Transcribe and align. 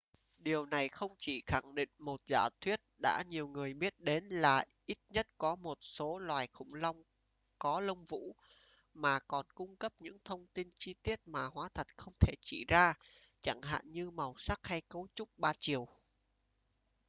điều 0.37 0.65
này 0.65 0.89
không 0.89 1.11
chỉ 1.17 1.43
khẳng 1.47 1.75
định 1.75 1.89
một 1.99 2.21
giả 2.25 2.49
thuyết 2.61 2.81
đã 3.01 3.23
nhiều 3.27 3.47
người 3.47 3.73
biết 3.73 3.99
đến 3.99 4.23
là 4.25 4.65
ít 4.85 4.97
nhất 5.09 5.27
có 5.37 5.55
một 5.55 5.77
số 5.81 6.19
loài 6.19 6.47
khủng 6.53 6.73
long 6.73 7.03
có 7.59 7.79
lông 7.79 8.05
vũ 8.05 8.35
mà 8.93 9.19
còn 9.19 9.45
cung 9.55 9.75
cấp 9.75 9.93
những 9.99 10.17
thông 10.25 10.47
tin 10.47 10.69
chi 10.75 10.95
tiết 11.03 11.19
mà 11.27 11.45
hóa 11.45 11.69
thạch 11.73 11.97
không 11.97 12.13
thể 12.19 12.33
chỉ 12.41 12.65
ra 12.67 12.93
chẳng 13.41 13.61
hạn 13.61 13.91
như 13.91 14.11
màu 14.11 14.33
sắc 14.37 14.59
hay 14.63 14.81
cấu 14.81 15.07
trúc 15.15 15.29
3 15.37 15.53
chiều 15.59 15.87